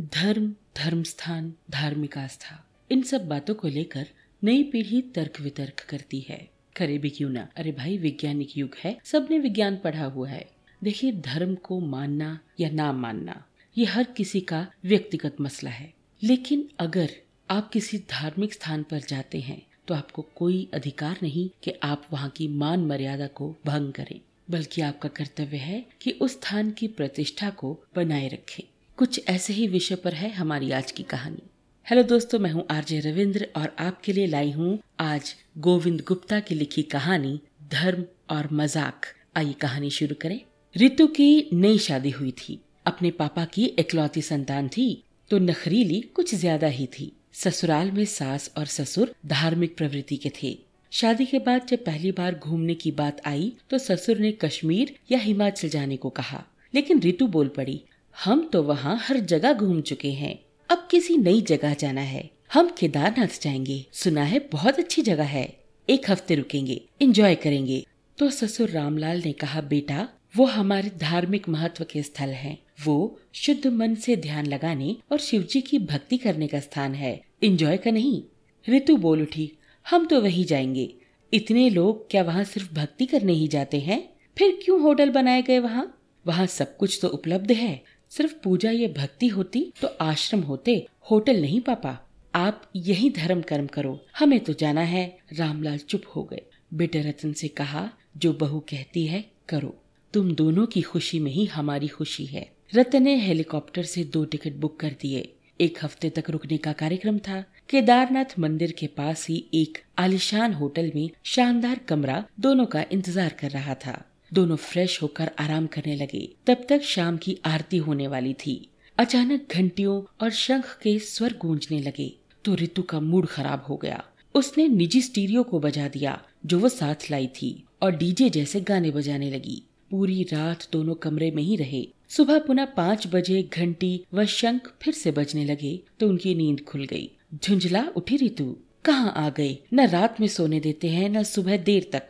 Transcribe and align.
धर्म 0.00 0.54
धर्म 0.76 1.02
स्थान 1.02 1.52
धार्मिक 1.70 2.18
आस्था, 2.18 2.68
इन 2.90 3.02
सब 3.02 3.28
बातों 3.28 3.54
को 3.54 3.68
लेकर 3.68 4.06
नई 4.44 4.62
पीढ़ी 4.62 5.02
तर्क 5.02 5.40
वितर्क 5.40 5.80
करती 5.88 6.20
है। 6.20 6.50
करे 6.76 6.98
भी 6.98 7.10
क्यों 7.10 7.30
ना? 7.30 7.48
अरे 7.56 7.72
भाई, 7.72 7.98
वैज्ञानिक 7.98 8.58
युग 8.58 8.76
है, 8.78 8.98
सबने 9.04 9.38
विज्ञान 9.38 9.76
पढ़ा 9.76 10.04
हुआ 10.04 10.28
है। 10.28 10.50
देखिए, 10.84 11.12
धर्म 11.12 11.54
को 11.54 11.80
मानना 11.80 12.40
या 12.60 12.70
ना 12.70 12.92
मानना, 12.92 13.44
ये 13.78 13.84
हर 13.84 14.04
किसी 14.04 14.40
का 14.40 14.66
व्यक्तिगत 14.84 15.36
मसला 15.40 15.70
है। 15.70 15.92
लेकिन 16.22 16.68
अगर 16.78 17.10
आप 17.50 17.70
किसी 17.70 17.98
धार्मिक 17.98 18.52
स्थान 18.52 18.82
पर 18.82 18.98
जाते 18.98 19.40
हैं 19.40 19.66
तो 19.88 19.94
आपको 19.94 20.22
कोई 20.22 20.68
अधिकार 20.74 21.16
नहीं 21.22 21.48
कि 21.62 21.72
आप 21.82 22.06
वहाँ 22.12 22.30
की 22.30 22.48
मान 22.48 22.80
मर्यादा 22.80 23.26
को 23.26 23.56
भंग 23.66 23.92
करें, 23.92 24.20
बल्कि 24.50 24.80
आपका 24.80 25.08
कर्तव्य 25.08 25.56
है 25.56 25.86
कि 26.02 26.10
उस 26.10 26.32
स्थान 26.32 26.70
की 26.70 26.88
प्रतिष्ठा 26.88 27.50
को 27.50 27.84
बनाए 27.96 28.28
रखें। 28.28 28.64
कुछ 29.00 29.20
ऐसे 29.28 29.52
ही 29.52 29.66
विषय 29.68 29.94
पर 29.94 30.14
है 30.14 30.28
हमारी 30.30 30.70
आज 30.70 30.90
की 30.92 31.02
कहानी। 31.02 31.42
हेलो 31.86 32.02
दोस्तों, 32.02 32.38
मैं 32.38 32.50
हूँ 32.50 32.64
आरजे 32.70 32.98
रविंद्र 33.00 33.46
और 33.56 33.74
आपके 33.78 34.12
लिए 34.12 34.26
लाई 34.26 34.50
हूँ 34.52 34.78
आज 35.00 35.34
गोविंद 35.58 36.02
गुप्ता 36.08 36.40
की 36.40 36.54
लिखी 36.54 36.82
कहानी 36.90 37.40
धर्म 37.72 38.04
और 38.30 38.48
मज़ाक। 38.52 39.06
आइए 39.36 39.52
कहानी 39.52 39.90
शुरू 39.90 40.14
करें। 40.22 40.40
रितु 40.74 41.06
की 41.08 41.48
नई 41.52 41.78
शादी 41.78 42.10
हुई 42.10 42.30
थी। 42.38 42.60
अपने 42.86 43.10
पापा 43.12 43.44
की 43.44 43.64
इकलौती 43.64 44.22
संतान 44.22 44.68
थी 44.68 44.86
तो 45.30 45.38
नखरीली 45.38 46.00
कुछ 46.14 46.34
ज़्यादा 46.34 46.66
ही 46.68 46.86
थी। 46.98 47.10
ससुराल 47.34 47.90
में 47.90 48.04
सास 48.06 48.50
और 48.58 48.66
ससुर 48.68 49.14
धार्मिक 49.26 49.76
प्रवृत्ति 49.76 50.16
के 50.16 50.32
थे। 50.42 50.56
शादी 50.92 51.26
के 51.26 51.38
बाद 51.40 51.66
जब 51.68 51.84
पहली 51.84 52.12
बार 52.12 52.34
घूमने 52.36 52.74
की 52.74 52.90
बात 52.92 53.26
आई 53.26 53.52
तो 53.70 53.78
ससुर 53.78 54.18
ने 54.18 54.32
कश्मीर 54.40 54.94
या 55.12 55.18
हिमाचल 55.20 55.68
जाने 55.68 55.96
को 55.96 56.10
कहा। 56.10 56.44
लेकिन 56.74 57.00
ऋतु 57.02 57.26
बोल 57.28 57.48
पड़ी 57.48 57.82
हम 58.24 58.50
तो 58.52 58.62
वहाँ 58.62 58.98
हर 58.98 59.20
जगह 59.20 59.52
घूम 59.52 59.80
चुके 59.80 60.10
हैं। 60.10 60.38
अब 60.70 60.88
किसी 60.90 61.16
नई 61.16 61.40
जगह 61.40 61.74
जाना 61.74 62.00
है। 62.00 62.30
हम 62.52 62.74
केदारनाथ 62.78 63.42
जाएँगे। 63.42 63.86
सुना 63.92 64.22
है 64.22 64.48
बहुत 64.52 64.78
अच्छी 64.78 65.02
जगह 65.02 65.24
है। 65.24 65.58
एक 65.90 66.10
हफ़्ते 66.10 66.34
रुकेंगे। 66.34 66.82
एंजॉय 67.02 67.34
करेंगे। 67.34 67.86
तो 68.18 68.30
ससुर 68.30 68.68
रामलाल 68.70 69.22
ने 69.24 69.32
कहा, 69.32 69.60
बेटा, 69.60 70.08
वो 70.36 70.44
हमारे 70.44 70.90
धार्मिक 70.98 71.48
महत्व 71.48 71.84
के 71.84 72.02
स्थल 72.02 72.28
हैं। 72.28 72.58
वो 72.84 73.20
शुद्ध 73.32 73.66
मन 73.66 73.94
से 73.94 74.16
ध्यान 74.16 74.46
लगाने 74.46 74.96
और 75.12 75.18
शिव 75.18 75.42
जी 75.42 75.60
की 75.60 75.78
भक्ति 75.78 76.18
करने 76.18 76.46
का 76.46 76.60
स्थान 76.60 76.94
है। 76.94 77.22
इंजॉय 77.42 77.76
का 77.76 77.90
नहीं। 77.90 78.22
ऋतु 78.68 78.96
बोल 78.96 79.22
उठी, 79.22 79.52
हम 79.90 80.06
तो 80.06 80.20
वही 80.20 80.44
जाएँगे। 80.44 80.94
इतने 81.34 81.70
लोग 81.70 82.10
क्या 82.10 82.22
वहाँ 82.22 82.44
सिर्फ़ 82.44 82.74
भक्ति 82.74 83.06
करने 83.06 83.32
ही 83.32 83.48
जाते 83.48 83.80
हैं? 83.80 84.10
फिर 84.38 84.58
क्यों 84.64 84.80
होटल 84.80 85.10
बनाए 85.10 85.42
गए 85.42 85.58
वहाँ? 85.58 85.96
वहाँ 86.26 86.46
सब 86.46 86.76
कुछ 86.76 86.98
तो 87.02 87.08
उपलब्ध 87.08 87.52
है। 87.52 87.84
सिर्फ़ 88.10 88.34
पूजा 88.44 88.70
या 88.70 88.88
भक्ति 88.88 89.28
होती 89.28 89.72
तो 89.82 89.88
आश्रम 90.00 90.40
होते, 90.40 90.86
होटल 91.10 91.40
नहीं 91.40 91.60
पापा। 91.60 91.98
आप 92.34 92.62
यही 92.76 93.10
धर्म 93.10 93.40
कर्म 93.40 93.66
करो। 93.66 93.98
हमें 94.18 94.40
तो 94.40 94.52
जाना 94.52 94.80
है। 94.80 95.18
रामलाल 95.32 95.78
चुप 95.78 96.02
हो 96.16 96.22
गए। 96.22 96.42
बेटे 96.74 97.00
रतन 97.02 97.32
से 97.32 97.48
कहा, 97.48 97.90
जो 98.16 98.32
बहू 98.32 98.60
कहती 98.60 99.06
है, 99.06 99.24
करो। 99.48 99.74
तुम 100.14 100.34
दोनों 100.34 100.66
की 100.66 100.82
खुशी 100.82 101.18
में 101.18 101.30
ही 101.32 101.44
हमारी 101.44 101.88
खुशी 101.88 102.26
है। 102.26 102.50
रतन 102.74 103.02
ने 103.02 103.16
हेलीकॉप्टर 103.16 103.82
से 103.82 104.04
दो 104.04 104.24
टिकट 104.24 104.52
बुक 104.52 104.80
कर 104.80 104.96
दिए। 105.00 105.32
एक 105.60 105.78
हफ़्ते 105.82 106.10
तक 106.10 106.30
रुकने 106.30 106.56
का 106.56 106.72
कार्यक्रम 106.72 107.18
था। 107.18 107.44
केदारनाथ 107.68 108.38
मंदिर 108.38 108.72
के 108.72 108.86
पास 108.86 109.26
ही 109.28 109.44
एक 109.54 109.78
आलिशान 109.98 110.52
होटल 110.52 110.92
में 110.94 111.10
शानदार 111.24 111.78
कमरा 111.78 112.24
दोनों 112.40 112.66
का 112.66 112.84
इंतज़ार 112.92 113.36
कर 113.40 113.50
रहा 113.50 113.74
था। 113.74 114.09
दोनों 114.34 114.56
फ्रेश 114.56 115.02
होकर 115.02 115.30
आराम 115.38 115.66
करने 115.66 115.96
लगे। 115.96 116.28
तब 116.46 116.66
तक 116.68 116.82
शाम 116.82 117.16
की 117.16 117.38
आरती 117.44 117.76
होने 117.76 118.06
वाली 118.08 118.34
थी। 118.34 118.70
अचानक 118.98 119.48
घंटियों 119.52 120.14
और 120.20 120.30
शंख 120.30 120.78
के 120.82 120.98
स्वर 120.98 121.34
गूंजने 121.40 121.80
लगे। 121.80 122.12
तो 122.44 122.54
ऋतु 122.54 122.82
का 122.82 123.00
मूड 123.00 123.26
खराब 123.26 123.64
हो 123.68 123.76
गया। 123.76 124.04
उसने 124.34 124.68
निजी 124.68 125.02
स्टीरियो 125.02 125.42
को 125.42 125.60
बजा 125.60 125.88
दिया, 125.88 126.22
जो 126.46 126.58
वो 126.58 126.68
साथ 126.68 127.10
लाई 127.10 127.26
थी, 127.26 127.64
और 127.82 127.96
डीजे 127.96 128.30
जैसे 128.30 128.60
गाने 128.60 128.90
बजाने 128.90 129.30
लगी। 129.30 129.62
पूरी 129.90 130.22
रात 130.22 130.66
दोनों 130.72 130.94
कमरे 130.94 131.30
में 131.30 131.42
ही 131.42 131.56
रहे। 131.56 131.88
सुबह 132.08 132.38
पुनः 132.38 132.64
पाँच 132.64 133.06
बजे 133.06 133.42
घंटी 133.42 134.04
व 134.14 134.24
शंख 134.24 134.72
फिर 134.82 134.94
से 134.94 135.10
बजने 135.10 135.44
लगे 135.44 135.80
तो 136.00 136.08
उनकी 136.08 136.34
नींद 136.34 136.60
खुल 136.60 136.84
गई। 136.84 137.10
झुंझला, 137.44 137.84
उठी 137.96 138.16
ऋतु 138.16 138.56
कहाँ 138.84 139.12
आ 139.16 139.28
गए? 139.30 139.58
न 139.74 139.86
रात 139.88 140.20
में 140.20 140.28
सोने 140.28 140.60
देते 140.60 140.88
हैं, 140.88 141.08
न 141.10 141.22
सुबह 141.22 141.56
देर 141.56 141.90
तक। 141.92 142.08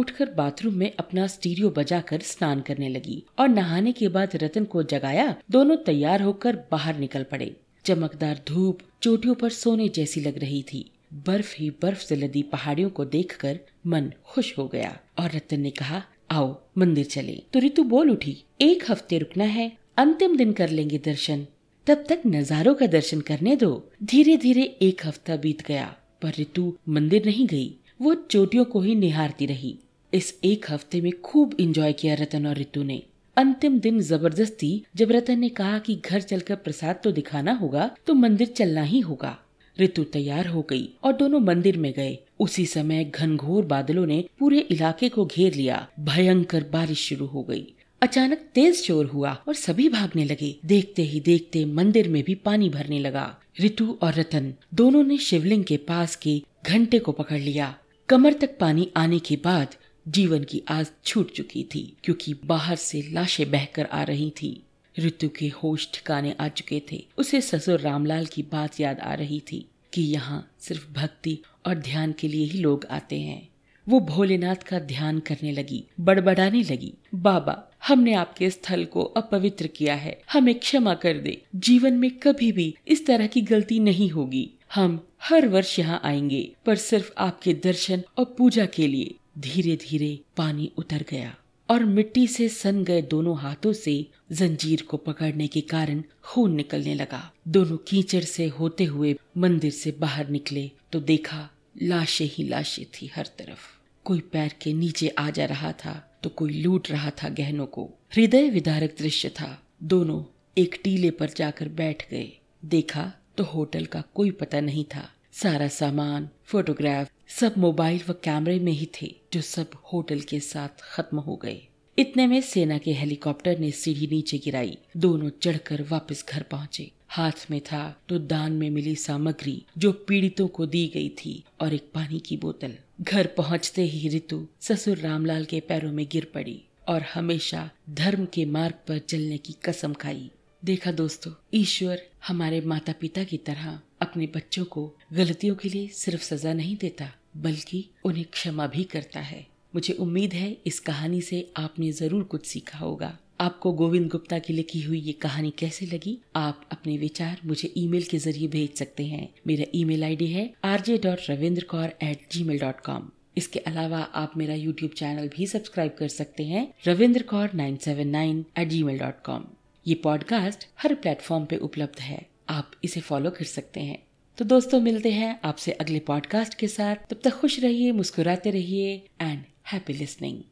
उठकर 0.00 0.30
बाथरूम 0.30 0.74
में 0.74 0.92
अपना 0.98 1.26
स्टीरियो 1.26 1.70
बजाकर 1.70 2.20
स्नान 2.20 2.60
करने 2.60 2.88
लगी 2.88 3.22
और 3.38 3.48
नहाने 3.48 3.92
के 3.92 4.08
बाद 4.08 4.36
रतन 4.36 4.64
को 4.64 4.82
जगाया, 4.82 5.34
दोनों 5.50 5.76
तैयार 5.76 6.22
होकर 6.22 6.56
बाहर 6.70 6.98
निकल 6.98 7.22
पड़े। 7.22 7.54
चमकदार 7.84 8.40
धूप 8.48 8.78
चोटियों 9.02 9.34
पर 9.34 9.50
सोने 9.50 9.88
जैसी 9.88 10.20
लग 10.20 10.38
रही 10.38 10.62
थी। 10.62 10.90
बर्फ़ 11.26 11.54
ही 11.58 11.70
बर्फ़ 11.82 12.02
से 12.04 12.16
लदी 12.16 12.42
पहाड़ियों 12.42 12.90
को 12.90 13.04
देखकर 13.04 13.58
मन 13.86 14.12
खुश 14.24 14.58
हो 14.58 14.66
गया 14.68 14.96
और 15.18 15.30
रतन 15.30 15.60
ने 15.60 15.70
कहा, 15.70 16.02
आओ, 16.30 16.60
मंदिर 16.78 17.04
चले। 17.04 17.42
तो 17.52 17.58
ऋतु 17.58 17.82
बोल 17.82 18.10
उठी। 18.10 18.36
एक 18.60 18.90
हफ़्ते 18.90 19.18
रुकना 19.18 19.44
है, 19.44 19.70
अंतिम 19.96 20.36
दिन 20.36 20.52
कर 20.52 20.68
लेंगे 20.68 20.98
दर्शन। 20.98 21.46
तब 21.86 22.04
तक 22.08 22.22
नजारों 22.26 22.74
का 22.74 22.86
दर्शन 22.86 23.20
करने 23.20 23.56
दो। 23.56 23.72
धीरे 24.02 24.36
धीरे 24.36 24.62
एक 24.82 25.06
हफ़्ता 25.06 25.36
बीत 25.36 25.66
गया, 25.66 25.96
पर 26.22 26.32
ऋतु 26.40 26.72
मंदिर 26.88 27.26
नहीं 27.26 27.46
गई। 27.46 27.74
वो 28.02 28.14
चोटियों 28.14 28.64
को 28.64 28.80
ही 28.80 28.94
निहारती 28.94 29.46
रही। 29.46 29.78
इस 30.12 30.34
एक 30.44 30.64
हफ़्ते 30.70 31.00
में 31.00 31.12
खूब 31.20 31.54
इंजॉय 31.60 31.92
किया 31.92 32.14
रतन 32.14 32.46
और 32.46 32.56
रितु 32.56 32.82
ने। 32.82 33.02
अंतिम 33.36 33.78
दिन 33.80 34.00
ज़बरदस्ती, 34.00 34.82
जब 34.96 35.12
रतन 35.12 35.38
ने 35.38 35.48
कहा 35.48 35.78
कि 35.78 35.94
घर 36.04 36.20
चलकर 36.20 36.54
प्रसाद 36.54 37.00
तो 37.04 37.12
दिखाना 37.12 37.52
होगा 37.52 37.90
तो 38.06 38.14
मंदिर 38.14 38.46
चलना 38.46 38.82
ही 38.82 39.00
होगा। 39.00 39.36
ऋतु 39.76 40.02
तैयार 40.04 40.46
हो 40.46 40.62
गई 40.62 40.88
और 41.04 41.12
दोनों 41.12 41.40
मंदिर 41.40 41.76
में 41.76 41.92
गए। 41.92 42.18
उसी 42.40 42.64
समय 42.66 43.04
घनघोर 43.04 43.64
बादलों 43.64 44.06
ने 44.06 44.24
पूरे 44.38 44.58
इलाके 44.70 45.08
को 45.08 45.24
घेर 45.26 45.54
लिया। 45.54 45.86
भयंकर 46.00 46.64
बारिश 46.72 47.06
शुरू 47.08 47.26
हो 47.26 47.42
गई। 47.42 47.66
अचानक 48.02 48.38
तेज 48.54 48.74
शोर 48.76 49.06
हुआ 49.06 49.32
और 49.48 49.54
सभी 49.54 49.88
भागने 49.88 50.24
लगे। 50.24 50.54
देखते 50.66 51.02
ही 51.02 51.20
देखते 51.20 51.64
मंदिर 51.64 52.08
में 52.08 52.22
भी 52.24 52.34
पानी 52.34 52.68
भरने 52.68 52.98
लगा। 52.98 53.28
ऋतु 53.60 53.96
और 54.02 54.14
रतन 54.14 54.52
दोनों 54.74 55.02
ने 55.04 55.18
शिवलिंग 55.18 55.64
के 55.64 55.76
पास 55.88 56.16
के 56.16 56.40
घंटे 56.66 56.98
को 56.98 57.12
पकड़ 57.12 57.38
लिया। 57.38 57.74
कमर 58.08 58.32
तक 58.32 58.56
पानी 58.58 58.88
आने 58.96 59.18
के 59.18 59.36
बाद 59.44 59.74
जीवन 60.10 60.44
की 60.44 60.62
आस 60.68 60.92
छूट 61.04 61.32
चुकी 61.32 61.64
थी, 61.64 61.96
क्योंकि 62.04 62.34
बाहर 62.44 62.76
से 62.76 63.02
लाशें 63.12 63.50
बहकर 63.50 63.86
आ 63.86 64.02
रही 64.02 64.30
थी। 64.30 64.62
ऋतु 64.98 65.28
के 65.28 65.48
होश 65.48 65.88
ठिकाने 65.94 66.36
आ 66.40 66.48
चुके 66.48 66.82
थे। 66.92 67.06
उसे 67.18 67.40
ससुर 67.40 67.80
रामलाल 67.80 68.26
की 68.26 68.42
बात 68.42 68.80
याद 68.80 69.00
आ 69.00 69.14
रही 69.14 69.40
थी 69.40 69.68
कि 69.92 70.02
यहाँ 70.02 70.52
सिर्फ़ 70.60 70.92
भक्ति 70.92 71.38
और 71.66 71.74
ध्यान 71.74 72.14
के 72.18 72.28
लिए 72.28 72.44
ही 72.44 72.58
लोग 72.58 72.86
आते 72.90 73.20
हैं। 73.20 73.48
वो 73.88 74.00
भोलेनाथ 74.00 74.56
का 74.56 74.78
ध्यान 74.78 75.18
करने 75.18 75.52
लगी, 75.52 75.84
बड़बड़ाने 76.00 76.62
लगी, 76.62 76.94
बाबा, 77.14 77.70
हमने 77.88 78.14
आपके 78.14 78.50
स्थल 78.50 78.84
को 78.84 79.02
अपवित्र 79.02 79.66
किया 79.66 79.94
है। 79.94 80.22
हमें 80.32 80.54
क्षमा 80.54 80.94
कर 80.94 81.18
दे। 81.18 81.42
जीवन 81.56 81.92
में 81.92 82.10
कभी 82.10 82.52
भी 82.52 82.74
इस 82.88 83.06
तरह 83.06 83.26
की 83.26 83.40
गलती 83.40 83.78
नहीं 83.78 84.10
होगी। 84.10 84.50
हम 84.74 85.06
हर 85.22 85.48
वर्ष 85.48 85.78
यहाँ 85.78 86.00
आएँगे, 86.04 86.52
पर 86.66 86.76
सिर्फ़ 86.76 87.12
आपके 87.18 87.54
दर्शन 87.54 88.02
और 88.18 88.34
पूजा 88.38 88.66
के 88.66 88.86
लिए। 88.86 89.14
धीरे 89.40 89.76
धीरे 89.76 90.18
पानी 90.36 90.70
उतर 90.78 91.04
गया 91.10 91.34
और 91.68 91.84
मिट्टी 91.84 92.26
से 92.26 92.48
सन 92.48 92.82
गए 92.84 93.02
दोनों 93.02 93.36
हाथों 93.38 93.72
से 93.72 93.94
जंजीर 94.32 94.82
को 94.82 94.96
पकड़ने 94.96 95.46
के 95.46 95.60
कारण 95.60 96.02
खून 96.24 96.54
निकलने 96.54 96.94
लगा। 96.94 97.22
दोनों 97.48 97.76
कीचड़ 97.88 98.22
से 98.24 98.46
होते 98.48 98.84
हुए 98.84 99.14
मंदिर 99.36 99.70
से 99.70 99.90
बाहर 100.00 100.28
निकले 100.28 100.70
तो 100.92 101.00
देखा 101.00 101.48
लाशें 101.82 102.26
ही 102.26 102.44
लाशें 102.44 102.84
थी 102.94 103.06
हर 103.06 103.26
तरफ़। 103.38 103.68
कोई 104.04 104.20
पैर 104.32 104.54
के 104.62 104.72
नीचे 104.72 105.08
आ 105.08 105.28
जा 105.30 105.44
रहा 105.44 105.72
था 105.74 105.92
तो 106.22 106.30
कोई 106.30 106.52
लूट 106.52 106.90
रहा 106.90 107.10
था 107.22 107.28
गहनों 107.28 107.66
को। 107.66 107.84
हृदय 108.14 108.48
विदारक 108.50 108.94
दृश्य 108.98 109.28
था। 109.30 109.56
दोनों 109.82 110.22
एक 110.56 110.80
टीले 110.84 111.10
पर 111.10 111.30
जाकर 111.36 111.68
बैठ 111.70 112.08
गए। 112.10 112.30
देखा 112.64 113.12
तो 113.36 113.44
होटल 113.44 113.86
का 113.86 114.02
कोई 114.14 114.30
पता 114.30 114.60
नहीं 114.60 114.84
था। 114.84 115.08
सारा 115.34 115.68
सामान 115.68 116.28
फोटोग्राफ 116.44 117.10
सब 117.28 117.54
मोबाइल 117.58 118.00
व 118.08 118.12
कैमरे 118.24 118.58
में 118.58 118.72
ही 118.72 118.88
थे, 119.00 119.14
जो 119.32 119.40
सब 119.40 119.70
होटल 119.92 120.20
के 120.20 120.40
साथ 120.40 120.82
खत्म 120.82 121.18
हो 121.18 121.36
गए। 121.36 121.60
इतने 121.98 122.26
में 122.26 122.40
सेना 122.40 122.78
के 122.78 122.92
हेलीकॉप्टर 122.92 123.58
ने 123.58 123.70
सीढ़ी 123.70 124.06
नीचे 124.06 124.38
गिराई, 124.38 124.76
दोनों 124.96 125.30
चढ़कर 125.42 125.82
वापस 125.82 126.24
घर 126.28 126.42
पहुँचे। 126.42 126.90
हाथ 127.08 127.50
में 127.50 127.60
था 127.60 127.82
तो 128.08 128.18
दान 128.18 128.52
में 128.52 128.68
मिली 128.70 128.94
सामग्री, 128.96 129.62
जो 129.78 129.92
पीड़ितों 129.92 130.46
को 130.48 130.66
दी 130.66 130.86
गई 130.94 131.08
थी, 131.16 131.42
और 131.60 131.74
एक 131.74 131.90
पानी 131.94 132.18
की 132.18 132.36
बोतल। 132.36 132.74
घर 133.00 133.26
पहुँचते 133.26 133.82
ही 133.82 134.08
ऋतु 134.08 134.46
ससुर 134.60 134.98
रामलाल 134.98 135.44
के 135.44 135.60
पैरों 135.60 135.92
में 135.92 136.06
गिर 136.12 136.30
पड़ी, 136.34 136.62
और 136.88 137.02
हमेशा 137.14 137.68
धर्म 137.90 138.26
के 138.26 138.44
मार्ग 138.46 138.74
पर 138.88 138.98
चलने 138.98 139.38
की 139.38 139.56
कसम 139.64 139.92
खाई। 139.92 140.30
देखा 140.62 140.92
दोस्तों, 140.92 141.32
ईश्वर 141.54 142.02
हमारे 142.26 142.60
माता 142.60 142.92
पिता 142.92 143.24
की 143.24 143.36
तरह 143.36 143.78
अपने 144.02 144.26
बच्चों 144.26 144.64
को 144.64 144.90
गलतियों 145.12 145.54
के 145.54 145.68
लिए 145.68 145.88
सिर्फ़ 145.88 146.22
सजा 146.24 146.52
नहीं 146.52 146.76
देता, 146.76 147.12
बल्कि 147.36 147.84
उन्हें 148.04 148.24
क्षमा 148.24 148.66
भी 148.66 148.84
करता 148.84 149.20
है। 149.20 149.46
मुझे 149.74 149.92
उम्मीद 149.94 150.32
है 150.32 150.56
इस 150.66 150.80
कहानी 150.80 151.20
से 151.20 151.50
आपने 151.56 151.90
ज़रूर 151.92 152.22
कुछ 152.22 152.46
सीखा 152.46 152.78
होगा। 152.78 153.16
आपको 153.40 153.72
गोविंद 153.72 154.08
गुप्ता 154.08 154.38
की 154.38 154.52
लिखी 154.52 154.80
हुई 154.82 154.98
ये 155.00 155.12
कहानी 155.12 155.52
कैसे 155.58 155.86
लगी? 155.86 156.18
आप 156.36 156.64
अपने 156.72 156.96
विचार 156.98 157.38
मुझे 157.46 157.72
ईमेल 157.76 158.02
के 158.02 158.18
ज़रिए 158.18 158.48
भेज 158.48 158.74
सकते 158.74 159.06
हैं। 159.06 159.28
मेरा 159.46 159.64
ईमेल 159.74 160.04
आईडी 160.04 160.26
है 160.26 160.52
RJ 160.64 160.98
dot 160.98 161.30
Ravinder 161.30 161.64
Kaur 161.64 161.92
at 162.02 162.26
Gmail 162.44 162.58
dot 162.58 162.80
com 162.80 163.08
इसके 163.36 163.58
अलावा 163.58 163.98
आप 163.98 164.32
मेरा 164.36 164.54
यूट्यूब 164.54 164.92
चैनल 164.92 165.28
भी 165.28 165.46
सब्सक्राइब 165.46 165.94
कर 165.98 166.08
सकते 166.08 166.44
हैं 166.44 166.66
Ravinder 166.86 167.22
Kaur 167.22 167.52
nine 167.54 167.76
seven 167.76 168.08
nine 168.08 168.44
at 168.58 168.68
Gmail 168.82 168.98
dot 168.98 169.22
com 169.24 169.44
ये 169.86 169.94
पॉडकास्ट 169.94 170.66
हर 170.82 170.94
प्लेटफॉर्म 170.94 171.44
पे 171.44 171.56
उपलब्ध 171.56 172.00
है। 172.00 172.29
आप 172.50 172.70
इसे 172.84 173.00
फॉलो 173.00 173.30
कर 173.30 173.44
सकते 173.44 173.80
हैं। 173.80 174.02
तो 174.38 174.44
दोस्तों, 174.44 174.80
मिलते 174.80 175.10
हैं 175.10 175.40
आपसे 175.44 175.72
अगले 175.72 175.98
पॉडकास्ट 175.98 176.54
के 176.54 176.68
साथ। 176.68 176.96
तब 176.96 177.20
तक 177.24 177.30
खुश 177.30 177.60
रहिए, 177.60 177.92
मुस्कुराते 177.92 178.50
रहिए 178.50 179.06
एंड 179.20 179.44
हैप्पी 179.72 179.92
लिसनिंग 179.92 180.42